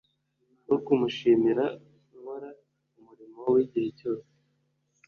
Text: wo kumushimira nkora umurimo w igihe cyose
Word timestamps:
wo 0.67 0.77
kumushimira 0.85 1.63
nkora 2.19 2.49
umurimo 2.99 3.41
w 3.53 3.55
igihe 3.63 3.89
cyose 3.99 4.31